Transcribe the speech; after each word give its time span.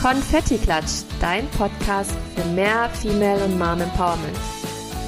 Konfetti 0.00 0.56
Klatsch, 0.56 1.04
dein 1.20 1.46
Podcast 1.48 2.16
für 2.34 2.44
mehr 2.52 2.88
Female 2.88 3.44
und 3.44 3.58
Mom 3.58 3.82
Empowerment. 3.82 4.38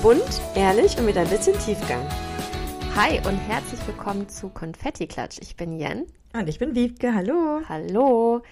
Bunt, 0.03 0.43
ehrlich 0.55 0.99
und 0.99 1.07
mit 1.07 1.17
ein 1.17 1.30
bisschen 1.30 1.59
Tiefgang. 1.61 2.07
Hi 2.95 3.17
und 3.27 3.39
herzlich 3.39 3.81
willkommen 3.87 4.29
zu 4.29 4.51
Konfetti 4.51 5.07
Klatsch. 5.07 5.39
Ich 5.41 5.57
bin 5.57 5.79
Jen. 5.79 6.05
Und 6.34 6.47
ich 6.47 6.59
bin 6.59 6.75
Wiebke. 6.75 7.15
Hallo. 7.15 7.62
Hallo. 7.70 8.43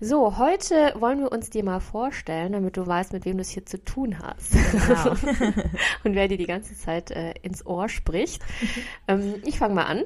So, 0.00 0.38
heute 0.38 0.94
wollen 0.98 1.20
wir 1.20 1.30
uns 1.30 1.50
dir 1.50 1.62
mal 1.62 1.80
vorstellen, 1.80 2.52
damit 2.52 2.78
du 2.78 2.86
weißt, 2.86 3.12
mit 3.12 3.26
wem 3.26 3.36
du 3.36 3.42
es 3.42 3.50
hier 3.50 3.66
zu 3.66 3.84
tun 3.84 4.18
hast. 4.18 4.52
Genau. 4.52 5.10
und 6.04 6.14
wer 6.14 6.26
dir 6.26 6.38
die 6.38 6.46
ganze 6.46 6.74
Zeit 6.74 7.10
äh, 7.10 7.34
ins 7.42 7.66
Ohr 7.66 7.90
spricht. 7.90 8.40
ähm, 9.08 9.42
ich 9.44 9.58
fange 9.58 9.74
mal 9.74 9.84
an. 9.84 10.04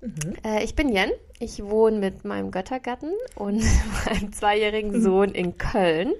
Mhm. 0.00 0.36
Äh, 0.44 0.64
ich 0.64 0.74
bin 0.74 0.88
Jen. 0.88 1.10
Ich 1.40 1.62
wohne 1.62 1.98
mit 1.98 2.24
meinem 2.24 2.50
Göttergatten 2.50 3.12
und 3.34 3.62
meinem 4.06 4.32
zweijährigen. 4.32 5.00
Sohn 5.02 5.30
in 5.30 5.56
Köln. 5.58 6.14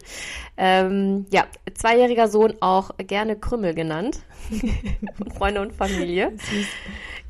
Ähm, 0.57 1.27
ja, 1.31 1.47
zweijähriger 1.75 2.29
Sohn 2.29 2.55
auch 2.61 2.91
gerne 2.99 3.37
Krümmel 3.37 3.75
genannt. 3.75 4.21
Freunde 5.37 5.61
und 5.61 5.73
Familie. 5.73 6.33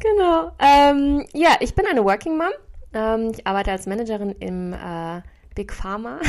Genau. 0.01 0.53
Ähm, 0.61 1.27
ja, 1.33 1.57
ich 1.59 1.75
bin 1.75 1.85
eine 1.85 2.05
Working 2.05 2.39
Mom. 2.39 2.53
Ähm, 2.95 3.33
ich 3.33 3.45
arbeite 3.45 3.73
als 3.73 3.87
Managerin 3.87 4.31
im 4.39 4.73
äh, 4.73 5.23
Big 5.57 5.73
Pharma, 5.73 6.21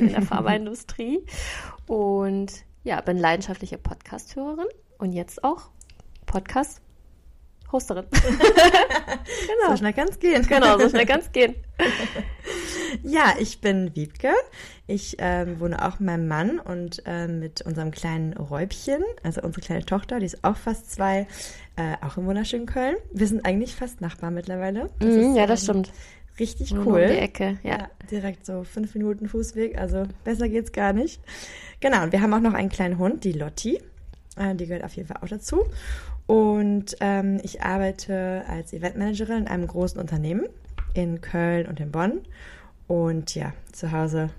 in 0.00 0.08
der 0.08 0.22
Pharmaindustrie. 0.22 1.24
Und 1.86 2.64
ja, 2.82 3.00
bin 3.00 3.16
leidenschaftliche 3.16 3.78
Podcast-Hörerin 3.78 4.66
und 4.98 5.12
jetzt 5.12 5.44
auch 5.44 5.70
Podcast 6.26 6.80
Hosterin. 7.72 8.04
genau. 8.12 9.70
So 9.70 9.76
schnell 9.78 9.92
kann 9.92 10.08
es 10.08 10.18
gehen. 10.18 10.46
Genau, 10.46 10.78
so 10.78 10.88
schnell 10.88 11.06
kann 11.06 11.20
es 11.20 11.32
gehen. 11.32 11.54
ja, 13.02 13.34
ich 13.38 13.60
bin 13.60 13.94
Wiebke. 13.94 14.32
Ich 14.86 15.16
ähm, 15.18 15.58
wohne 15.58 15.84
auch 15.84 15.98
mit 15.98 16.06
meinem 16.08 16.28
Mann 16.28 16.58
und 16.58 17.02
äh, 17.06 17.26
mit 17.26 17.62
unserem 17.62 17.90
kleinen 17.90 18.34
Räubchen, 18.34 19.02
also 19.22 19.40
unsere 19.40 19.64
kleine 19.64 19.84
Tochter, 19.84 20.18
die 20.18 20.26
ist 20.26 20.44
auch 20.44 20.56
fast 20.56 20.90
zwei, 20.90 21.26
äh, 21.76 21.94
auch 22.04 22.16
im 22.16 22.26
wunderschönen 22.26 22.66
Köln. 22.66 22.96
Wir 23.12 23.26
sind 23.26 23.46
eigentlich 23.46 23.74
fast 23.74 24.00
Nachbarn 24.00 24.34
mittlerweile. 24.34 24.90
Das 24.98 25.08
mm, 25.08 25.20
ist, 25.20 25.36
ja, 25.36 25.46
das 25.46 25.60
ähm, 25.68 25.84
stimmt. 25.84 25.92
Richtig 26.38 26.72
cool. 26.72 27.02
Um 27.02 27.08
die 27.08 27.18
Ecke, 27.18 27.58
ja. 27.62 27.70
ja. 27.70 27.90
Direkt 28.10 28.46
so 28.46 28.64
fünf 28.64 28.94
Minuten 28.94 29.28
Fußweg, 29.28 29.78
also 29.78 30.04
besser 30.24 30.48
geht's 30.48 30.72
gar 30.72 30.92
nicht. 30.92 31.20
Genau, 31.80 32.02
und 32.02 32.12
wir 32.12 32.22
haben 32.22 32.32
auch 32.32 32.40
noch 32.40 32.54
einen 32.54 32.70
kleinen 32.70 32.98
Hund, 32.98 33.24
die 33.24 33.32
Lotti. 33.32 33.80
Äh, 34.36 34.54
die 34.54 34.66
gehört 34.66 34.84
auf 34.84 34.94
jeden 34.94 35.08
Fall 35.08 35.18
auch 35.22 35.28
dazu. 35.28 35.64
Und 36.26 36.96
ähm, 37.00 37.40
ich 37.42 37.62
arbeite 37.62 38.44
als 38.48 38.72
Eventmanagerin 38.72 39.38
in 39.38 39.46
einem 39.48 39.66
großen 39.66 40.00
Unternehmen 40.00 40.46
in 40.94 41.20
Köln 41.20 41.66
und 41.66 41.80
in 41.80 41.90
Bonn. 41.90 42.20
Und 42.86 43.34
ja, 43.34 43.52
zu 43.72 43.92
Hause 43.92 44.30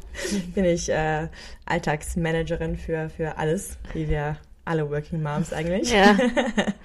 bin 0.54 0.64
ich 0.64 0.90
äh, 0.90 1.28
Alltagsmanagerin 1.66 2.76
für, 2.76 3.10
für 3.10 3.36
alles, 3.38 3.78
wie 3.92 4.08
wir 4.08 4.36
alle 4.64 4.88
Working 4.90 5.22
Moms 5.22 5.52
eigentlich. 5.52 5.92
Ja. 5.92 6.16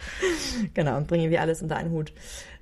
genau, 0.74 0.98
und 0.98 1.08
bringen 1.08 1.30
wir 1.30 1.42
alles 1.42 1.62
unter 1.62 1.78
einen 1.78 1.92
Hut 1.92 2.14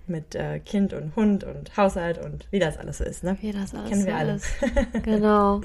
mit 0.07 0.35
äh, 0.35 0.59
Kind 0.59 0.93
und 0.93 1.15
Hund 1.15 1.43
und 1.43 1.75
Haushalt 1.77 2.17
und 2.17 2.47
wie 2.51 2.59
das 2.59 2.77
alles 2.77 2.97
so 2.97 3.03
ist. 3.03 3.23
Ne? 3.23 3.37
Wie 3.41 3.51
das 3.51 3.73
alles 3.73 3.89
Kennen 3.89 4.05
wir 4.05 4.13
so 4.13 4.17
alles. 4.17 4.43
genau. 5.03 5.61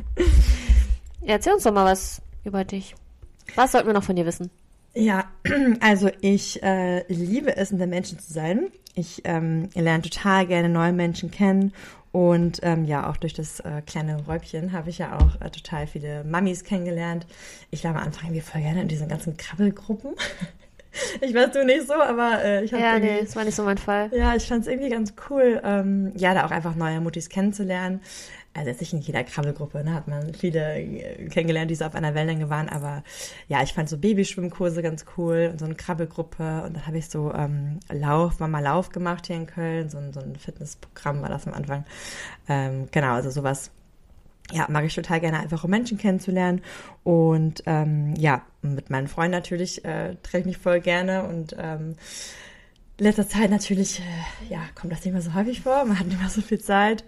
Erzähl 1.22 1.55
uns 1.55 1.64
doch 1.64 1.72
mal 1.72 1.84
was 1.84 2.22
über 2.44 2.64
dich. 2.64 2.94
Was 3.55 3.72
sollten 3.72 3.88
wir 3.88 3.94
noch 3.94 4.05
von 4.05 4.16
dir 4.16 4.27
wissen? 4.27 4.50
Ja, 4.97 5.27
also 5.80 6.11
ich 6.22 6.62
äh, 6.62 7.05
liebe 7.12 7.55
es, 7.55 7.70
unter 7.70 7.86
Menschen 7.86 8.19
zu 8.19 8.33
sein. 8.33 8.69
Ich 8.94 9.20
ähm, 9.25 9.69
lerne 9.75 10.02
total 10.02 10.47
gerne 10.47 10.70
neue 10.70 10.94
Menschen 10.94 11.30
kennen 11.30 11.75
und 12.12 12.61
ähm, 12.62 12.86
ja, 12.86 13.11
auch 13.11 13.19
durch 13.19 13.34
das 13.34 13.61
äh, 13.61 13.83
kleine 13.86 14.24
Räubchen 14.24 14.72
habe 14.72 14.89
ich 14.89 14.97
ja 14.97 15.19
auch 15.19 15.39
äh, 15.42 15.50
total 15.50 15.86
viele 15.86 16.24
Mamis 16.24 16.64
kennengelernt. 16.64 17.27
Ich 17.70 17.84
war 17.84 17.91
am 17.91 17.98
Anfang 17.98 18.29
irgendwie 18.29 18.40
voll 18.40 18.62
gerne 18.62 18.80
in 18.80 18.89
diesen 18.89 19.07
ganzen 19.07 19.36
Krabbelgruppen. 19.36 20.14
ich 21.20 21.34
weiß 21.34 21.51
du 21.51 21.63
nicht 21.67 21.86
so, 21.86 21.92
aber 21.92 22.42
äh, 22.42 22.64
ich 22.64 22.73
habe 22.73 22.83
Ja, 22.83 22.98
nee, 22.98 23.20
das 23.20 23.36
war 23.36 23.45
nicht 23.45 23.55
so 23.55 23.64
mein 23.64 23.77
Fall. 23.77 24.11
Ja, 24.14 24.34
ich 24.34 24.46
fand 24.46 24.63
es 24.63 24.67
irgendwie 24.67 24.89
ganz 24.89 25.13
cool, 25.28 25.61
ähm, 25.63 26.13
ja, 26.17 26.33
da 26.33 26.46
auch 26.46 26.51
einfach 26.52 26.74
neue 26.74 27.02
Mutis 27.02 27.28
kennenzulernen 27.28 28.01
also 28.56 28.70
jetzt 28.70 28.80
nicht 28.80 28.92
in 28.92 29.00
jeder 29.00 29.24
Krabbelgruppe, 29.24 29.84
ne, 29.84 29.94
hat 29.94 30.08
man 30.08 30.34
viele 30.34 30.80
äh, 30.80 31.28
kennengelernt, 31.28 31.70
die 31.70 31.74
so 31.74 31.84
auf 31.84 31.94
einer 31.94 32.14
Wellenlänge 32.14 32.50
waren, 32.50 32.68
aber 32.68 33.02
ja, 33.48 33.62
ich 33.62 33.72
fand 33.72 33.89
so 33.89 33.98
Babyschwimmkurse 33.98 34.83
ganz 34.83 35.05
cool 35.17 35.50
und 35.52 35.58
so 35.58 35.64
eine 35.64 35.74
Krabbelgruppe 35.74 36.62
und 36.64 36.77
dann 36.77 36.86
habe 36.86 36.98
ich 36.98 37.08
so 37.08 37.33
ähm, 37.34 37.80
Lauf, 37.92 38.40
Mama 38.40 38.61
Lauf 38.61 38.90
gemacht 38.90 39.27
hier 39.27 39.36
in 39.36 39.46
Köln, 39.46 39.89
so 39.89 39.98
ein, 39.98 40.12
so 40.12 40.20
ein 40.20 40.36
Fitnessprogramm 40.36 41.22
war 41.22 41.28
das 41.28 41.46
am 41.46 41.55
Anfang. 41.55 41.84
Ähm, 42.48 42.89
genau, 42.90 43.12
also 43.14 43.30
sowas 43.30 43.70
ja, 44.52 44.66
mag 44.68 44.84
ich 44.84 44.95
total 44.95 45.20
gerne, 45.20 45.40
einfach 45.40 45.64
um 45.64 45.70
Menschen 45.70 45.98
kennenzulernen. 45.98 46.62
Und 47.02 47.62
ähm, 47.66 48.14
ja, 48.16 48.42
mit 48.62 48.90
meinen 48.90 49.08
Freunden 49.08 49.33
natürlich 49.33 49.84
äh, 49.84 50.14
treffe 50.22 50.39
ich 50.39 50.46
mich 50.46 50.58
voll 50.58 50.80
gerne 50.80 51.24
und 51.24 51.56
ähm, 51.58 51.96
letzter 52.98 53.29
Zeit 53.29 53.51
natürlich, 53.51 54.01
äh, 54.01 54.52
ja, 54.52 54.61
kommt 54.74 54.92
das 54.92 55.05
nicht 55.05 55.12
mehr 55.12 55.23
so 55.23 55.34
häufig 55.34 55.61
vor. 55.61 55.84
Man 55.84 55.98
hat 55.98 56.07
nicht 56.07 56.20
mehr 56.20 56.30
so 56.30 56.40
viel 56.40 56.61
Zeit. 56.61 57.05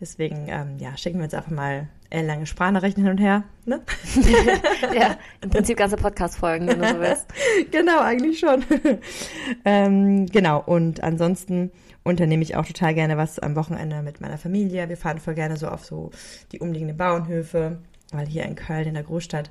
Deswegen, 0.00 0.46
ähm, 0.48 0.78
ja, 0.78 0.96
schicken 0.96 1.18
wir 1.18 1.24
uns 1.24 1.34
einfach 1.34 1.50
mal 1.50 1.88
äh, 2.10 2.22
lange 2.22 2.46
Sprachnachrichten 2.46 3.02
hin 3.02 3.12
und 3.12 3.18
her. 3.18 3.44
Ne? 3.64 3.80
ja, 4.94 5.16
im 5.40 5.50
Prinzip 5.50 5.76
ganze 5.76 5.96
Podcast-Folgen, 5.96 6.68
wenn 6.68 6.80
du 6.80 6.88
so 6.88 7.00
willst. 7.00 7.26
genau, 7.70 8.00
eigentlich 8.00 8.38
schon. 8.38 8.64
ähm, 9.64 10.26
genau, 10.26 10.62
und 10.64 11.02
ansonsten 11.02 11.70
unternehme 12.04 12.42
ich 12.42 12.56
auch 12.56 12.64
total 12.64 12.94
gerne 12.94 13.16
was 13.16 13.38
am 13.38 13.56
Wochenende 13.56 14.02
mit 14.02 14.20
meiner 14.20 14.38
Familie. 14.38 14.88
Wir 14.88 14.96
fahren 14.96 15.18
voll 15.18 15.34
gerne 15.34 15.56
so 15.56 15.68
auf 15.68 15.84
so 15.84 16.10
die 16.52 16.60
umliegenden 16.60 16.96
Bauernhöfe 16.96 17.78
weil 18.12 18.26
hier 18.26 18.44
in 18.44 18.54
Köln, 18.54 18.88
in 18.88 18.94
der 18.94 19.02
Großstadt, 19.02 19.50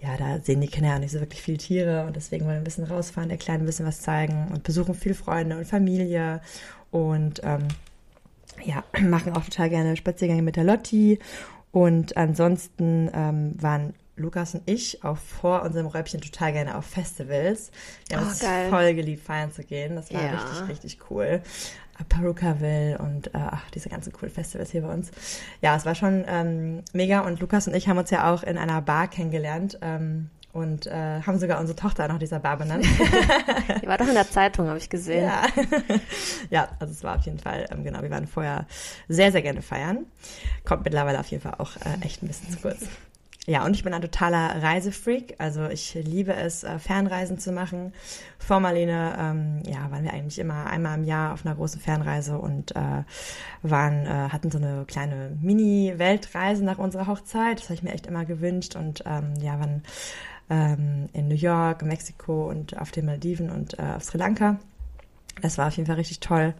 ja, 0.00 0.16
da 0.16 0.40
sehen 0.40 0.60
die 0.60 0.68
Kinder 0.68 0.90
ja 0.90 0.98
nicht 0.98 1.12
so 1.12 1.20
wirklich 1.20 1.42
viele 1.42 1.58
Tiere 1.58 2.04
und 2.06 2.16
deswegen 2.16 2.44
wollen 2.44 2.56
wir 2.56 2.60
ein 2.60 2.64
bisschen 2.64 2.84
rausfahren, 2.84 3.28
der 3.28 3.38
Kleinen 3.38 3.62
ein 3.62 3.66
bisschen 3.66 3.86
was 3.86 4.00
zeigen 4.00 4.48
und 4.52 4.64
besuchen 4.64 4.94
viel 4.94 5.14
Freunde 5.14 5.56
und 5.56 5.66
Familie 5.66 6.40
und 6.90 7.40
ähm, 7.44 7.68
ja, 8.64 8.84
machen 9.00 9.36
auch 9.36 9.44
total 9.44 9.70
gerne 9.70 9.96
Spaziergänge 9.96 10.42
mit 10.42 10.56
der 10.56 10.64
Lotti 10.64 11.18
und 11.70 12.16
ansonsten 12.16 13.10
ähm, 13.14 13.54
waren 13.60 13.94
Lukas 14.22 14.54
und 14.54 14.62
ich 14.66 15.04
auch 15.04 15.18
vor 15.18 15.62
unserem 15.62 15.86
Räubchen 15.86 16.20
total 16.20 16.52
gerne 16.52 16.76
auf 16.76 16.86
Festivals. 16.86 17.70
Wir 18.08 18.18
haben 18.18 18.28
oh, 18.28 18.30
es 18.30 18.70
voll 18.70 18.94
geliebt, 18.94 19.22
feiern 19.24 19.52
zu 19.52 19.62
gehen. 19.64 19.96
Das 19.96 20.12
war 20.12 20.22
ja. 20.22 20.30
richtig, 20.30 20.68
richtig 20.68 21.10
cool. 21.10 21.42
Perukaville 22.08 22.98
und 22.98 23.28
äh, 23.28 23.38
ach, 23.38 23.70
diese 23.70 23.88
ganzen 23.88 24.12
coolen 24.12 24.32
Festivals 24.32 24.70
hier 24.70 24.82
bei 24.82 24.92
uns. 24.92 25.10
Ja, 25.60 25.76
es 25.76 25.84
war 25.84 25.94
schon 25.94 26.24
ähm, 26.26 26.82
mega 26.92 27.20
und 27.20 27.40
Lukas 27.40 27.68
und 27.68 27.74
ich 27.74 27.88
haben 27.88 27.98
uns 27.98 28.10
ja 28.10 28.32
auch 28.32 28.42
in 28.42 28.58
einer 28.58 28.80
Bar 28.82 29.08
kennengelernt. 29.08 29.78
Ähm, 29.82 30.30
und 30.52 30.86
äh, 30.86 31.22
haben 31.22 31.38
sogar 31.38 31.60
unsere 31.60 31.76
Tochter 31.76 32.06
nach 32.08 32.18
dieser 32.18 32.38
Bar 32.38 32.58
benannt. 32.58 32.84
Die 33.82 33.86
war 33.86 33.96
doch 33.96 34.06
in 34.06 34.14
der 34.14 34.30
Zeitung, 34.30 34.68
habe 34.68 34.78
ich 34.78 34.90
gesehen. 34.90 35.24
Ja. 35.24 35.46
ja, 36.50 36.68
also 36.78 36.92
es 36.92 37.02
war 37.02 37.16
auf 37.16 37.24
jeden 37.24 37.38
Fall, 37.38 37.66
ähm, 37.70 37.84
genau, 37.84 38.02
wir 38.02 38.10
waren 38.10 38.26
vorher 38.26 38.66
sehr, 39.08 39.32
sehr 39.32 39.40
gerne 39.40 39.62
feiern. 39.62 40.04
Kommt 40.64 40.84
mittlerweile 40.84 41.18
auf 41.20 41.28
jeden 41.28 41.42
Fall 41.42 41.54
auch 41.56 41.76
äh, 41.76 42.04
echt 42.04 42.22
ein 42.22 42.28
bisschen 42.28 42.50
zu 42.50 42.58
kurz. 42.58 42.86
Ja, 43.48 43.64
und 43.64 43.74
ich 43.74 43.82
bin 43.82 43.92
ein 43.92 44.02
totaler 44.02 44.62
Reisefreak. 44.62 45.34
Also 45.38 45.66
ich 45.66 45.94
liebe 45.94 46.32
es, 46.32 46.62
äh, 46.62 46.78
Fernreisen 46.78 47.38
zu 47.38 47.50
machen. 47.50 47.92
Vor 48.38 48.60
Marlene 48.60 49.16
ähm, 49.18 49.62
ja, 49.66 49.90
waren 49.90 50.04
wir 50.04 50.12
eigentlich 50.12 50.38
immer 50.38 50.66
einmal 50.66 50.96
im 50.96 51.04
Jahr 51.04 51.32
auf 51.32 51.44
einer 51.44 51.56
großen 51.56 51.80
Fernreise 51.80 52.38
und 52.38 52.76
äh, 52.76 53.02
waren, 53.62 54.06
äh, 54.06 54.28
hatten 54.30 54.52
so 54.52 54.58
eine 54.58 54.84
kleine 54.86 55.36
Mini-Weltreise 55.40 56.64
nach 56.64 56.78
unserer 56.78 57.08
Hochzeit. 57.08 57.58
Das 57.58 57.64
habe 57.64 57.74
ich 57.74 57.82
mir 57.82 57.92
echt 57.92 58.06
immer 58.06 58.24
gewünscht. 58.24 58.76
Und 58.76 59.02
ähm, 59.06 59.34
ja, 59.40 59.58
waren 59.58 59.82
ähm, 60.48 61.08
in 61.12 61.26
New 61.26 61.34
York, 61.34 61.82
Mexiko 61.82 62.48
und 62.48 62.78
auf 62.80 62.92
den 62.92 63.06
Maldiven 63.06 63.50
und 63.50 63.76
äh, 63.76 63.94
auf 63.96 64.04
Sri 64.04 64.18
Lanka. 64.18 64.60
Das 65.40 65.58
war 65.58 65.66
auf 65.66 65.76
jeden 65.76 65.88
Fall 65.88 65.96
richtig 65.96 66.20
toll 66.20 66.54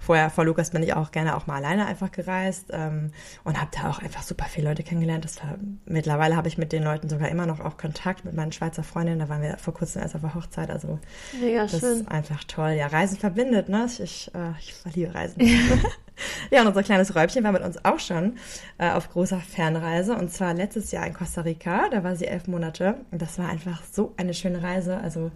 vorher 0.00 0.30
vor 0.30 0.44
Lukas 0.44 0.70
bin 0.70 0.82
ich 0.82 0.94
auch 0.94 1.12
gerne 1.12 1.36
auch 1.36 1.46
mal 1.46 1.56
alleine 1.56 1.86
einfach 1.86 2.10
gereist 2.10 2.66
ähm, 2.70 3.12
und 3.44 3.60
habe 3.60 3.70
da 3.72 3.90
auch 3.90 4.00
einfach 4.00 4.22
super 4.22 4.46
viele 4.46 4.68
Leute 4.68 4.82
kennengelernt. 4.82 5.24
Das 5.24 5.42
war, 5.42 5.56
mittlerweile 5.84 6.36
habe 6.36 6.48
ich 6.48 6.58
mit 6.58 6.72
den 6.72 6.82
Leuten 6.82 7.08
sogar 7.08 7.28
immer 7.28 7.46
noch 7.46 7.60
auch 7.60 7.76
Kontakt 7.76 8.24
mit 8.24 8.34
meinen 8.34 8.50
Schweizer 8.50 8.82
Freundinnen. 8.82 9.20
Da 9.20 9.28
waren 9.28 9.42
wir 9.42 9.58
vor 9.58 9.74
kurzem 9.74 10.02
erst 10.02 10.14
auf 10.14 10.22
der 10.22 10.34
Hochzeit. 10.34 10.70
Also 10.70 10.98
Mega 11.40 11.62
das 11.62 11.78
schön. 11.78 12.00
ist 12.00 12.08
einfach 12.08 12.42
toll. 12.44 12.72
Ja, 12.72 12.86
Reisen 12.88 13.18
verbindet, 13.18 13.68
ne? 13.68 13.86
Ich, 13.86 14.00
ich, 14.00 14.34
äh, 14.34 14.52
ich 14.58 14.94
liebe 14.94 15.14
Reisen. 15.14 15.40
ja, 16.50 16.62
und 16.62 16.68
unser 16.68 16.82
kleines 16.82 17.14
Räubchen 17.14 17.44
war 17.44 17.52
mit 17.52 17.62
uns 17.62 17.84
auch 17.84 17.98
schon 17.98 18.36
äh, 18.78 18.90
auf 18.90 19.10
großer 19.10 19.40
Fernreise 19.40 20.14
und 20.14 20.32
zwar 20.32 20.54
letztes 20.54 20.92
Jahr 20.92 21.06
in 21.06 21.14
Costa 21.14 21.42
Rica. 21.42 21.88
Da 21.90 22.04
war 22.04 22.16
sie 22.16 22.26
elf 22.26 22.46
Monate 22.46 22.96
und 23.10 23.20
das 23.22 23.38
war 23.38 23.48
einfach 23.48 23.82
so 23.90 24.14
eine 24.16 24.34
schöne 24.34 24.62
Reise. 24.62 24.98
Also 24.98 25.30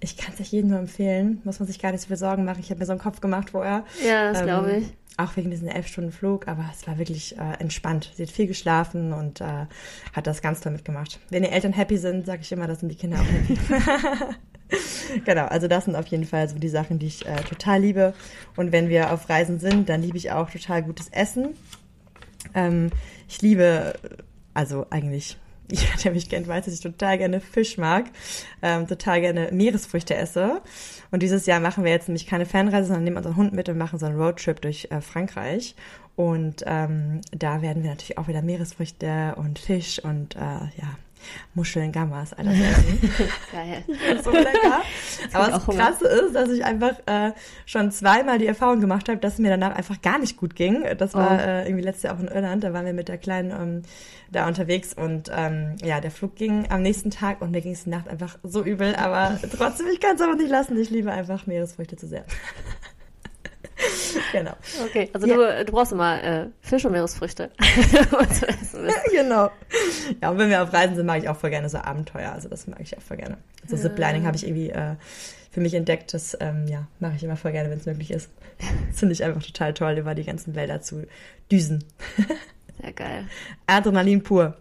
ich 0.00 0.16
kann 0.16 0.34
es 0.34 0.40
euch 0.40 0.52
jedem 0.52 0.70
nur 0.70 0.78
empfehlen. 0.78 1.40
Muss 1.44 1.60
man 1.60 1.66
sich 1.66 1.78
gar 1.78 1.92
nicht 1.92 2.02
so 2.02 2.08
viel 2.08 2.16
Sorgen 2.16 2.44
machen. 2.44 2.60
Ich 2.60 2.70
habe 2.70 2.80
mir 2.80 2.86
so 2.86 2.92
einen 2.92 3.00
Kopf 3.00 3.20
gemacht 3.20 3.50
vorher. 3.50 3.84
Ja, 4.06 4.30
das 4.30 4.40
ähm, 4.40 4.46
glaube 4.46 4.76
ich. 4.78 4.86
Auch 5.18 5.36
wegen 5.36 5.50
diesen 5.50 5.68
elf 5.68 5.86
Stunden 5.86 6.10
Flug, 6.10 6.48
aber 6.48 6.64
es 6.72 6.86
war 6.86 6.96
wirklich 6.96 7.36
äh, 7.36 7.60
entspannt. 7.60 8.10
Sie 8.14 8.22
hat 8.22 8.30
viel 8.30 8.46
geschlafen 8.46 9.12
und 9.12 9.42
äh, 9.42 9.66
hat 10.14 10.26
das 10.26 10.40
ganz 10.40 10.60
toll 10.60 10.72
mitgemacht. 10.72 11.20
Wenn 11.28 11.42
die 11.42 11.50
Eltern 11.50 11.74
happy 11.74 11.98
sind, 11.98 12.24
sage 12.24 12.40
ich 12.40 12.50
immer, 12.50 12.66
das 12.66 12.80
sind 12.80 12.88
die 12.88 12.96
Kinder 12.96 13.18
auch 13.20 13.26
happy. 13.26 13.58
genau, 15.24 15.46
also 15.46 15.68
das 15.68 15.84
sind 15.84 15.96
auf 15.96 16.06
jeden 16.06 16.24
Fall 16.24 16.48
so 16.48 16.58
die 16.58 16.68
Sachen, 16.68 16.98
die 16.98 17.06
ich 17.06 17.26
äh, 17.26 17.36
total 17.36 17.80
liebe. 17.80 18.14
Und 18.56 18.72
wenn 18.72 18.88
wir 18.88 19.12
auf 19.12 19.28
Reisen 19.28 19.60
sind, 19.60 19.88
dann 19.88 20.02
liebe 20.02 20.16
ich 20.16 20.30
auch 20.30 20.50
total 20.50 20.82
gutes 20.82 21.08
Essen. 21.08 21.50
Ähm, 22.54 22.90
ich 23.28 23.42
liebe, 23.42 23.94
also 24.54 24.86
eigentlich 24.90 25.38
jeder, 25.70 25.96
der 26.04 26.12
mich 26.12 26.28
kennt, 26.28 26.48
weiß, 26.48 26.66
dass 26.66 26.74
ich 26.74 26.80
total 26.80 27.18
gerne 27.18 27.40
Fisch 27.40 27.78
mag, 27.78 28.06
ähm, 28.62 28.86
total 28.86 29.20
gerne 29.20 29.50
Meeresfrüchte 29.52 30.14
esse. 30.14 30.60
Und 31.10 31.22
dieses 31.22 31.46
Jahr 31.46 31.60
machen 31.60 31.84
wir 31.84 31.90
jetzt 31.90 32.08
nämlich 32.08 32.26
keine 32.26 32.46
Fernreise, 32.46 32.88
sondern 32.88 33.04
nehmen 33.04 33.16
unseren 33.16 33.36
Hund 33.36 33.52
mit 33.52 33.68
und 33.68 33.78
machen 33.78 33.98
so 33.98 34.06
einen 34.06 34.20
Roadtrip 34.20 34.60
durch 34.60 34.88
äh, 34.90 35.00
Frankreich. 35.00 35.74
Und 36.14 36.62
ähm, 36.66 37.22
da 37.30 37.62
werden 37.62 37.82
wir 37.82 37.90
natürlich 37.90 38.18
auch 38.18 38.28
wieder 38.28 38.42
Meeresfrüchte 38.42 39.34
und 39.36 39.58
Fisch 39.58 39.98
und 39.98 40.36
äh, 40.36 40.38
ja, 40.40 40.96
Muscheln, 41.54 41.92
Gammas, 41.92 42.32
all 42.32 42.44
das 42.44 42.54
essen. 42.54 43.00
Geil. 43.52 43.84
so 44.22 44.30
lecker. 44.30 44.82
Aber 45.32 45.48
das 45.48 45.66
Krasse 45.66 46.06
ist, 46.08 46.34
dass 46.34 46.50
ich 46.50 46.64
einfach 46.64 46.94
äh, 47.06 47.32
schon 47.66 47.90
zweimal 47.90 48.38
die 48.38 48.46
Erfahrung 48.46 48.80
gemacht 48.80 49.08
habe, 49.08 49.18
dass 49.18 49.34
es 49.34 49.38
mir 49.38 49.50
danach 49.50 49.74
einfach 49.74 50.00
gar 50.02 50.18
nicht 50.18 50.36
gut 50.36 50.54
ging. 50.54 50.84
Das 50.98 51.14
war 51.14 51.32
oh. 51.32 51.40
äh, 51.40 51.64
irgendwie 51.64 51.84
letztes 51.84 52.04
Jahr 52.04 52.16
auch 52.16 52.20
in 52.20 52.28
Irland, 52.28 52.64
da 52.64 52.72
waren 52.72 52.86
wir 52.86 52.92
mit 52.92 53.08
der 53.08 53.18
Kleinen 53.18 53.50
ähm, 53.50 53.82
da 54.30 54.48
unterwegs 54.48 54.94
und 54.94 55.30
ähm, 55.34 55.76
ja, 55.82 56.00
der 56.00 56.10
Flug 56.10 56.36
ging 56.36 56.70
am 56.70 56.82
nächsten 56.82 57.10
Tag 57.10 57.42
und 57.42 57.50
mir 57.50 57.60
ging 57.60 57.72
es 57.72 57.84
die 57.84 57.90
Nacht 57.90 58.08
einfach 58.08 58.38
so 58.42 58.62
übel, 58.62 58.94
aber 58.96 59.38
trotzdem, 59.56 59.86
ich 59.92 60.00
kann 60.00 60.16
es 60.16 60.22
aber 60.22 60.36
nicht 60.36 60.50
lassen. 60.50 60.78
Ich 60.78 60.90
liebe 60.90 61.12
einfach 61.12 61.46
Meeresfrüchte 61.46 61.96
zu 61.96 62.06
sehr. 62.06 62.24
genau. 64.32 64.52
Okay, 64.84 65.10
also 65.12 65.26
ja. 65.26 65.36
du, 65.36 65.64
du 65.66 65.72
brauchst 65.72 65.92
immer 65.92 66.22
äh, 66.22 66.46
Fisch 66.60 66.84
und 66.84 66.92
Meeresfrüchte. 66.92 67.50
genau. 69.12 69.50
Ja, 70.20 70.30
und 70.30 70.38
wenn 70.38 70.50
wir 70.50 70.62
auf 70.62 70.72
Reisen 70.72 70.96
sind, 70.96 71.06
mag 71.06 71.22
ich 71.22 71.28
auch 71.28 71.36
voll 71.36 71.50
gerne 71.50 71.68
so 71.68 71.78
Abenteuer. 71.78 72.32
Also 72.32 72.48
das 72.48 72.66
mag 72.66 72.80
ich 72.80 72.96
auch 72.96 73.02
voll 73.02 73.18
gerne. 73.18 73.38
So 73.66 73.76
also 73.76 73.88
Ziplining 73.88 74.26
habe 74.26 74.36
ich 74.36 74.44
irgendwie 74.46 74.70
äh, 74.70 74.96
für 75.50 75.60
mich 75.60 75.74
entdeckt. 75.74 76.14
Das 76.14 76.36
ähm, 76.40 76.66
ja, 76.66 76.86
mache 76.98 77.14
ich 77.16 77.22
immer 77.22 77.36
voll 77.36 77.52
gerne, 77.52 77.70
wenn 77.70 77.78
es 77.78 77.86
möglich 77.86 78.10
ist. 78.10 78.30
Das 78.58 78.68
finde 78.98 79.12
ich 79.12 79.22
einfach 79.22 79.42
total 79.42 79.74
toll, 79.74 79.98
über 79.98 80.14
die 80.14 80.24
ganzen 80.24 80.54
Wälder 80.54 80.80
zu 80.80 81.06
düsen. 81.50 81.84
Sehr 82.80 82.92
geil. 82.92 83.28
Adrenalin 83.66 84.22
pur. 84.22 84.56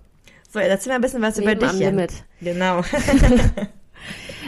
So, 0.52 0.60
erzähl 0.60 0.92
mal 0.92 0.96
ein 0.96 1.02
bisschen 1.02 1.22
was 1.22 1.38
Leben 1.38 1.52
über 1.52 1.68
dich. 1.68 1.70
Am 1.70 1.80
Limit. 1.80 2.12
Genau. 2.42 2.82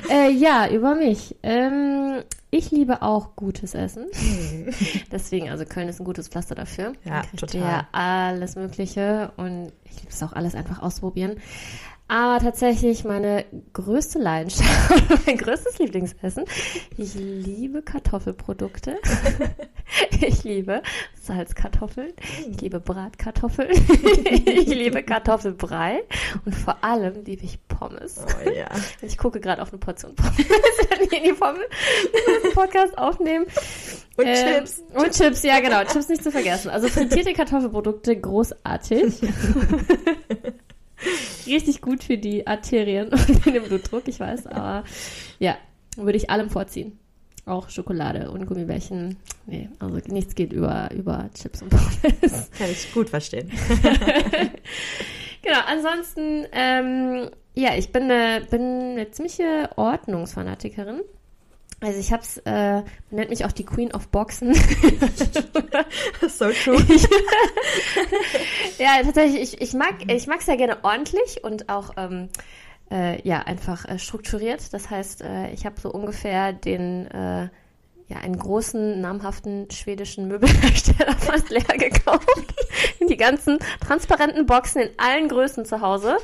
äh, 0.10 0.30
ja, 0.31 0.70
über 0.70 0.96
mich. 0.96 1.36
Ähm, 1.44 2.24
ich 2.53 2.69
liebe 2.69 3.01
auch 3.01 3.35
gutes 3.35 3.73
Essen. 3.73 4.05
Hm. 4.13 4.73
Deswegen, 5.11 5.50
also 5.50 5.65
Köln 5.65 5.89
ist 5.89 6.00
ein 6.00 6.05
gutes 6.05 6.27
Pflaster 6.27 6.53
dafür. 6.53 6.94
Ja, 7.03 7.23
total. 7.35 7.61
Ja, 7.61 7.88
alles 7.91 8.55
Mögliche 8.55 9.31
und 9.38 9.71
ich 9.85 9.97
liebe 9.97 10.09
es 10.09 10.21
auch 10.21 10.33
alles 10.33 10.53
einfach 10.53 10.81
ausprobieren. 10.81 11.38
Aber 12.13 12.38
tatsächlich 12.39 13.06
meine 13.06 13.44
größte 13.74 14.19
Leidenschaft, 14.19 15.04
mein 15.25 15.36
größtes 15.36 15.80
Lieblingsessen. 15.80 16.45
Ich 16.95 17.15
liebe 17.15 17.81
Kartoffelprodukte. 17.81 18.98
Ich 20.21 20.44
liebe 20.44 20.81
Salzkartoffeln. 21.21 22.13
Ich 22.50 22.62
liebe 22.62 22.80
Bratkartoffeln. 22.80 23.69
Ich 24.45 24.68
liebe 24.68 25.04
Kartoffelbrei. 25.04 26.04
Und 26.45 26.56
vor 26.56 26.83
allem 26.83 27.24
liebe 27.25 27.44
ich 27.44 27.60
Pommes. 27.68 28.19
Oh 28.19 28.50
ja. 28.50 28.69
Ich 29.01 29.18
gucke 29.18 29.39
gerade 29.39 29.62
auf 29.62 29.71
eine 29.71 29.80
Portion 29.80 30.15
Pommes, 30.15 30.38
wenn 30.38 31.12
wir 31.12 31.21
die 31.21 31.33
Pommes 31.33 32.54
Podcast 32.54 32.98
aufnehmen. 32.98 33.45
Und 34.18 34.25
ähm, 34.25 34.36
Chips. 34.36 34.83
Und 34.94 35.12
Chips, 35.12 35.44
ja 35.44 35.60
genau. 35.60 35.83
Chips 35.83 36.10
nicht 36.10 36.24
zu 36.24 36.31
vergessen. 36.31 36.69
Also 36.69 36.88
frittierte 36.88 37.33
Kartoffelprodukte, 37.33 38.15
großartig. 38.19 39.21
Richtig 41.48 41.81
gut 41.81 42.04
für 42.04 42.18
die 42.18 42.48
Arterien 42.48 43.10
und 43.12 43.45
den 43.45 43.63
Blutdruck, 43.63 44.07
ich 44.07 44.19
weiß, 44.19 44.48
aber 44.48 44.84
ja, 45.40 45.57
würde 45.98 46.18
ich 46.18 46.30
allem 46.30 46.50
vorziehen. 46.50 47.00
Auch 47.45 47.69
Schokolade 47.69 48.31
und 48.31 48.45
Gummibärchen. 48.45 49.18
Nee, 49.45 49.69
also 49.80 50.00
nichts 50.07 50.34
geht 50.34 50.54
über, 50.54 50.90
über 50.94 51.30
Chips 51.34 51.62
und 51.62 51.69
Pommes. 51.69 52.51
Kann 52.57 52.72
ich 52.72 52.94
gut 52.94 53.10
verstehen. 53.10 53.51
genau, 55.42 55.60
ansonsten, 55.68 56.45
ähm, 56.54 57.30
ja, 57.54 57.75
ich 57.75 57.92
bin 57.92 58.04
eine, 58.04 58.46
bin 58.50 58.62
eine 58.62 59.12
ziemliche 59.12 59.69
Ordnungsfanatikerin. 59.75 61.01
Also 61.83 62.00
ich 62.00 62.13
hab's, 62.13 62.38
äh, 62.45 62.75
man 62.75 62.85
nennt 63.12 63.30
mich 63.30 63.44
auch 63.44 63.51
die 63.51 63.65
Queen 63.65 63.94
of 63.94 64.07
Boxen. 64.07 64.53
so 66.30 66.50
true. 66.51 66.77
ja, 68.77 69.03
tatsächlich, 69.03 69.41
ich, 69.41 69.62
ich 69.62 69.74
mag 69.74 69.95
ich 70.07 70.27
mag 70.27 70.41
sehr 70.41 70.56
gerne 70.56 70.77
ordentlich 70.83 71.44
und 71.44 71.68
auch 71.68 71.91
ähm, 71.97 72.30
äh, 72.89 73.21
ja 73.27 73.39
einfach 73.39 73.83
äh, 73.85 74.00
strukturiert. 74.00 74.74
Das 74.74 74.89
heißt, 74.89 75.24
äh, 75.24 75.51
ich 75.51 75.65
habe 75.65 75.80
so 75.81 75.91
ungefähr 75.91 76.53
den 76.53 77.07
äh, 77.07 77.50
ja, 78.07 78.17
einen 78.17 78.38
großen, 78.38 79.00
namhaften 79.01 79.69
schwedischen 79.71 80.27
Möbelhersteller 80.27 81.13
fast 81.17 81.50
leer 81.50 81.61
gekauft. 81.61 82.53
die 83.09 83.17
ganzen 83.17 83.59
transparenten 83.85 84.45
Boxen 84.45 84.81
in 84.81 84.89
allen 84.97 85.27
Größen 85.27 85.65
zu 85.65 85.81
Hause 85.81 86.17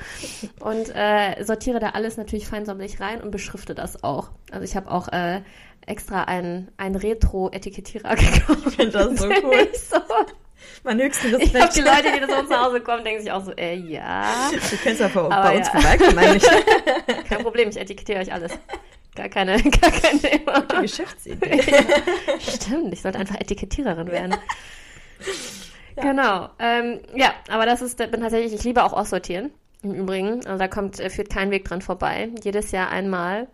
und 0.60 0.94
äh, 0.94 1.44
sortiere 1.44 1.80
da 1.80 1.90
alles 1.90 2.18
natürlich 2.18 2.48
feinsäuberlich 2.48 3.00
rein 3.00 3.22
und 3.22 3.32
beschrifte 3.32 3.76
das 3.76 4.04
auch. 4.04 4.32
Also 4.52 4.64
ich 4.64 4.76
habe 4.76 4.92
auch 4.92 5.08
äh, 5.10 5.42
extra 5.86 6.24
einen, 6.24 6.70
einen 6.78 6.96
Retro-Etikettierer 6.96 8.16
gekauft. 8.16 8.68
Ich 8.68 8.76
finde 8.76 8.92
das 8.92 9.20
so 9.20 9.28
cool. 9.28 9.70
so. 9.74 9.98
Mein 10.84 11.00
höchsten 11.02 11.34
Respekt. 11.34 11.56
Ich 11.56 11.62
hab 11.62 11.74
die 11.74 11.82
Leute, 11.82 12.14
die 12.14 12.20
da 12.20 12.42
so 12.42 12.48
zu 12.48 12.60
Hause 12.60 12.82
kommen, 12.82 13.04
denken 13.04 13.22
sich 13.22 13.32
auch 13.32 13.44
so, 13.44 13.52
äh, 13.52 13.76
ja. 13.76 14.50
Du 14.52 14.78
könntest 14.78 15.00
ja 15.00 15.08
bei, 15.08 15.28
bei 15.28 15.58
uns 15.58 15.68
ja. 15.68 15.80
vorbeikommen 15.80 16.18
eigentlich. 16.18 16.52
Kein 17.30 17.44
Problem, 17.44 17.70
ich 17.70 17.78
etikettiere 17.78 18.20
euch 18.20 18.32
alles. 18.32 18.58
Gar 19.20 19.28
keine, 19.28 19.62
gar 19.82 19.92
keine. 19.92 20.40
Gute 20.62 20.82
Geschäftsidee. 20.82 21.62
ja, 21.72 22.40
stimmt, 22.40 22.94
ich 22.94 23.02
sollte 23.02 23.20
einfach 23.20 23.36
Etikettiererin 23.36 24.08
werden. 24.08 24.38
Ja. 25.98 26.04
Genau. 26.04 26.50
Ähm, 26.58 27.02
ja, 27.14 27.34
aber 27.50 27.66
das 27.66 27.82
ist, 27.82 27.98
bin 27.98 28.22
tatsächlich, 28.22 28.54
ich 28.54 28.64
liebe 28.64 28.82
auch 28.82 28.94
aussortieren. 28.94 29.52
Im 29.84 29.94
Übrigen. 29.94 30.46
Also 30.46 30.58
da 30.58 30.70
kommt, 30.70 31.02
äh, 31.02 31.10
führt 31.10 31.30
kein 31.30 31.52
Weg 31.52 31.66
dran 31.66 31.82
vorbei. 31.82 32.30
Jedes 32.42 32.72
Jahr 32.72 32.88
einmal. 32.92 33.50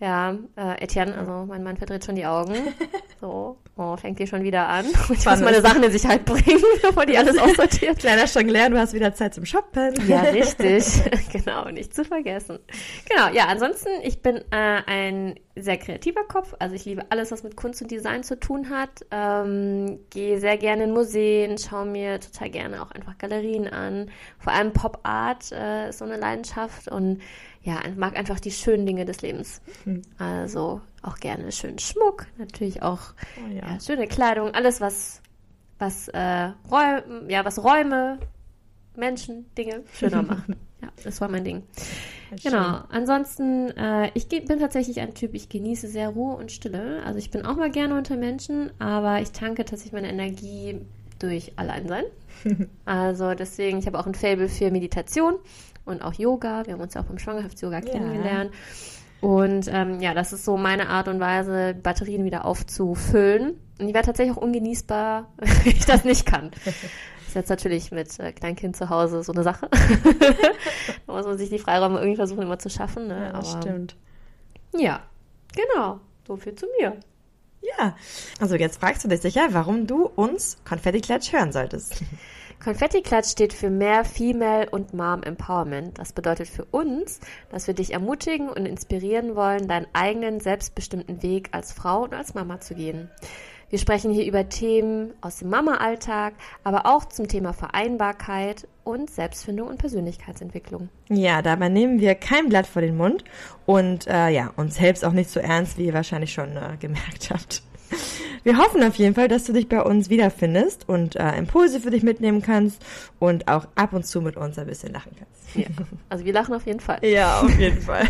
Ja, 0.00 0.36
äh, 0.56 0.82
Etienne, 0.82 1.16
also 1.16 1.46
mein 1.46 1.62
Mann 1.62 1.76
verdreht 1.76 2.04
schon 2.04 2.16
die 2.16 2.26
Augen. 2.26 2.54
So, 3.20 3.56
oh, 3.76 3.96
fängt 3.96 4.18
die 4.18 4.26
schon 4.26 4.42
wieder 4.42 4.68
an. 4.68 4.86
Und 4.86 4.94
ich 5.18 5.26
muss 5.26 5.40
meine 5.40 5.60
Sachen 5.60 5.82
in 5.82 5.90
Sicherheit 5.90 6.24
bringen, 6.24 6.62
bevor 6.82 7.06
die 7.06 7.16
alles 7.16 7.38
aussortiert. 7.38 7.98
Kleiner 7.98 8.24
Jongleur, 8.24 8.70
du 8.70 8.78
hast 8.78 8.92
wieder 8.92 9.14
Zeit 9.14 9.34
zum 9.34 9.44
Shoppen. 9.44 9.94
Ja, 10.06 10.20
richtig. 10.22 10.84
genau, 11.32 11.68
nicht 11.70 11.94
zu 11.94 12.04
vergessen. 12.04 12.58
Genau, 13.08 13.28
ja, 13.32 13.46
ansonsten, 13.46 13.88
ich 14.02 14.22
bin 14.22 14.36
äh, 14.50 14.82
ein 14.86 15.34
sehr 15.56 15.76
kreativer 15.76 16.24
Kopf. 16.24 16.54
Also 16.58 16.74
ich 16.74 16.84
liebe 16.84 17.02
alles, 17.10 17.32
was 17.32 17.42
mit 17.42 17.56
Kunst 17.56 17.82
und 17.82 17.90
Design 17.90 18.22
zu 18.22 18.38
tun 18.38 18.70
hat. 18.70 19.04
Ähm, 19.10 20.00
Gehe 20.10 20.38
sehr 20.40 20.56
gerne 20.56 20.84
in 20.84 20.92
Museen, 20.92 21.58
schaue 21.58 21.86
mir 21.86 22.20
total 22.20 22.50
gerne 22.50 22.82
auch 22.82 22.90
einfach 22.90 23.18
Galerien 23.18 23.68
an. 23.68 24.10
Vor 24.38 24.52
allem 24.52 24.72
Pop 24.72 25.00
Art 25.02 25.52
äh, 25.52 25.90
ist 25.90 25.98
so 25.98 26.04
eine 26.04 26.16
Leidenschaft 26.16 26.88
und 26.88 27.20
ja, 27.62 27.80
mag 27.96 28.16
einfach 28.16 28.40
die 28.40 28.50
schönen 28.50 28.84
Dinge 28.84 29.06
des 29.06 29.22
Lebens. 29.22 29.62
Mhm. 29.84 30.02
Also 30.18 30.82
auch 31.04 31.16
gerne 31.16 31.52
schönen 31.52 31.78
Schmuck, 31.78 32.26
natürlich 32.38 32.82
auch 32.82 33.00
oh, 33.36 33.48
ja. 33.52 33.72
Ja, 33.72 33.80
schöne 33.80 34.06
Kleidung, 34.06 34.54
alles 34.54 34.80
was 34.80 35.20
was 35.78 36.08
äh, 36.08 36.50
Räume, 36.70 37.26
ja, 37.28 37.44
was 37.44 37.62
Räume, 37.62 38.18
Menschen, 38.96 39.46
Dinge 39.56 39.82
schöner 39.94 40.22
macht. 40.22 40.48
Ja, 40.82 40.88
das 41.02 41.20
war 41.20 41.28
mein 41.28 41.44
Ding. 41.44 41.62
Genau. 42.42 42.80
Ansonsten, 42.90 43.70
äh, 43.70 44.10
ich 44.14 44.28
bin 44.28 44.58
tatsächlich 44.58 45.00
ein 45.00 45.14
Typ, 45.14 45.34
ich 45.34 45.48
genieße 45.48 45.88
sehr 45.88 46.10
Ruhe 46.10 46.36
und 46.36 46.52
Stille. 46.52 47.02
Also 47.04 47.18
ich 47.18 47.30
bin 47.30 47.46
auch 47.46 47.56
mal 47.56 47.70
gerne 47.70 47.96
unter 47.96 48.16
Menschen, 48.16 48.70
aber 48.78 49.20
ich 49.20 49.32
tanke 49.32 49.64
tatsächlich 49.64 49.92
meine 49.92 50.10
Energie 50.10 50.80
durch 51.18 51.52
Alleinsein. 51.56 52.04
also 52.84 53.34
deswegen, 53.34 53.78
ich 53.78 53.86
habe 53.86 53.98
auch 53.98 54.06
ein 54.06 54.14
Fable 54.14 54.48
für 54.48 54.70
Meditation 54.70 55.36
und 55.84 56.02
auch 56.02 56.14
Yoga. 56.14 56.66
Wir 56.66 56.74
haben 56.74 56.80
uns 56.80 56.94
ja 56.94 57.00
auch 57.00 57.06
beim 57.06 57.18
Schwangerschafts-Yoga 57.18 57.80
ja. 58.44 58.50
Und 59.20 59.68
ähm, 59.72 60.00
ja, 60.00 60.12
das 60.12 60.32
ist 60.32 60.44
so 60.44 60.56
meine 60.56 60.88
Art 60.88 61.08
und 61.08 61.18
Weise, 61.20 61.74
Batterien 61.74 62.24
wieder 62.24 62.44
aufzufüllen. 62.44 63.58
Und 63.78 63.88
ich 63.88 63.94
wäre 63.94 64.04
tatsächlich 64.04 64.36
auch 64.36 64.42
ungenießbar, 64.42 65.32
wenn 65.36 65.72
ich 65.72 65.86
das 65.86 66.04
nicht 66.04 66.26
kann. 66.26 66.50
Das 66.64 66.74
ist 67.28 67.34
jetzt 67.34 67.48
natürlich 67.48 67.90
mit 67.90 68.18
äh, 68.20 68.32
Kleinkind 68.32 68.76
zu 68.76 68.90
Hause 68.90 69.22
so 69.22 69.32
eine 69.32 69.42
Sache. 69.42 69.68
da 71.06 71.12
muss 71.12 71.26
man 71.26 71.38
sich 71.38 71.48
die 71.48 71.58
Freiräume 71.58 71.98
irgendwie 71.98 72.16
versuchen 72.16 72.42
immer 72.42 72.58
zu 72.58 72.68
schaffen. 72.68 73.08
Ne? 73.08 73.26
Ja, 73.26 73.32
das 73.32 73.54
Aber, 73.54 73.62
stimmt. 73.62 73.96
Ja, 74.76 75.00
genau. 75.54 76.00
So 76.26 76.36
viel 76.36 76.54
zu 76.54 76.66
mir. 76.78 76.96
Ja, 77.78 77.96
also 78.40 78.56
jetzt 78.56 78.80
fragst 78.80 79.04
du 79.04 79.08
dich 79.08 79.20
sicher, 79.20 79.48
warum 79.52 79.86
du 79.86 80.06
uns 80.06 80.58
Konfetti-Klatsch 80.64 81.32
hören 81.32 81.52
solltest. 81.52 82.02
Konfetti-Klatsch 82.64 83.28
steht 83.28 83.52
für 83.52 83.68
mehr 83.68 84.06
Female 84.06 84.70
und 84.70 84.94
Mom 84.94 85.22
Empowerment. 85.22 85.98
Das 85.98 86.14
bedeutet 86.14 86.48
für 86.48 86.64
uns, 86.64 87.20
dass 87.50 87.66
wir 87.66 87.74
dich 87.74 87.92
ermutigen 87.92 88.48
und 88.48 88.64
inspirieren 88.64 89.36
wollen, 89.36 89.68
deinen 89.68 89.86
eigenen 89.92 90.40
selbstbestimmten 90.40 91.22
Weg 91.22 91.50
als 91.52 91.72
Frau 91.72 92.04
und 92.04 92.14
als 92.14 92.32
Mama 92.32 92.60
zu 92.60 92.74
gehen. 92.74 93.10
Wir 93.68 93.78
sprechen 93.78 94.12
hier 94.12 94.24
über 94.24 94.48
Themen 94.48 95.12
aus 95.20 95.40
dem 95.40 95.50
Mama-Alltag, 95.50 96.32
aber 96.62 96.86
auch 96.86 97.04
zum 97.04 97.28
Thema 97.28 97.52
Vereinbarkeit 97.52 98.66
und 98.82 99.10
Selbstfindung 99.10 99.68
und 99.68 99.76
Persönlichkeitsentwicklung. 99.76 100.88
Ja, 101.10 101.42
dabei 101.42 101.68
nehmen 101.68 102.00
wir 102.00 102.14
kein 102.14 102.48
Blatt 102.48 102.66
vor 102.66 102.80
den 102.80 102.96
Mund 102.96 103.24
und 103.66 104.06
äh, 104.06 104.30
ja, 104.30 104.52
uns 104.56 104.76
selbst 104.76 105.04
auch 105.04 105.12
nicht 105.12 105.28
so 105.28 105.38
ernst, 105.38 105.76
wie 105.76 105.84
ihr 105.84 105.94
wahrscheinlich 105.94 106.32
schon 106.32 106.56
äh, 106.56 106.78
gemerkt 106.80 107.28
habt. 107.30 107.62
Wir 108.42 108.58
hoffen 108.58 108.82
auf 108.82 108.96
jeden 108.96 109.14
Fall, 109.14 109.28
dass 109.28 109.44
du 109.44 109.52
dich 109.52 109.68
bei 109.68 109.82
uns 109.82 110.10
wiederfindest 110.10 110.88
und 110.88 111.16
äh, 111.16 111.36
Impulse 111.36 111.80
für 111.80 111.90
dich 111.90 112.02
mitnehmen 112.02 112.42
kannst 112.42 112.84
und 113.18 113.48
auch 113.48 113.66
ab 113.74 113.94
und 113.94 114.06
zu 114.06 114.20
mit 114.20 114.36
uns 114.36 114.58
ein 114.58 114.66
bisschen 114.66 114.92
lachen 114.92 115.12
kannst. 115.18 115.56
Ja. 115.56 115.66
Also 116.10 116.24
wir 116.24 116.32
lachen 116.32 116.54
auf 116.54 116.66
jeden 116.66 116.80
Fall. 116.80 116.98
Ja, 117.02 117.40
auf 117.40 117.58
jeden 117.58 117.80
Fall. 117.80 118.06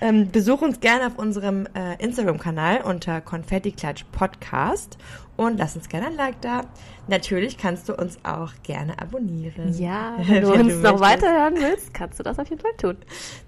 Ähm, 0.00 0.30
besuch 0.30 0.62
uns 0.62 0.80
gerne 0.80 1.06
auf 1.06 1.18
unserem 1.18 1.66
äh, 1.74 2.02
Instagram-Kanal 2.02 2.82
unter 2.82 3.20
Konfetti 3.20 3.72
Klatsch 3.72 4.04
Podcast 4.12 4.98
und 5.36 5.58
lass 5.58 5.76
uns 5.76 5.88
gerne 5.88 6.06
ein 6.06 6.16
Like 6.16 6.40
da. 6.40 6.62
Natürlich 7.08 7.58
kannst 7.58 7.88
du 7.88 7.94
uns 7.94 8.18
auch 8.22 8.52
gerne 8.62 9.00
abonnieren. 9.00 9.72
Ja, 9.78 10.16
wenn 10.26 10.42
du 10.42 10.52
uns 10.52 10.76
noch 10.82 11.00
weiterhören 11.00 11.56
willst, 11.56 11.92
kannst 11.94 12.18
du 12.18 12.22
das 12.22 12.38
auf 12.38 12.48
jeden 12.48 12.62
Fall 12.62 12.76
tun. 12.76 12.96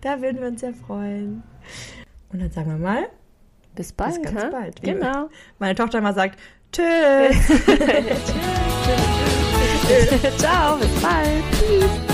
Da 0.01 0.21
würden 0.21 0.41
wir 0.41 0.49
uns 0.49 0.61
sehr 0.61 0.75
freuen. 0.75 1.43
Und 2.33 2.43
dann 2.43 2.51
sagen 2.51 2.71
wir 2.71 2.79
mal, 2.79 3.07
bis 3.75 3.93
bald. 3.93 4.23
Bis 4.23 4.33
ganz 4.33 4.51
bald. 4.51 4.83
Wie 4.83 4.87
genau. 4.87 5.29
Meine 5.59 5.75
Tochter 5.75 5.99
immer 5.99 6.13
sagt, 6.13 6.39
tschüss. 6.73 6.87
Ciao, 10.39 10.77
bis 10.77 11.01
bald. 11.01 11.43
Tschüss. 11.59 12.14